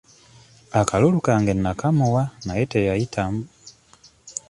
[0.79, 3.41] Akalulu kange nnakamuwa naye teyayitamu.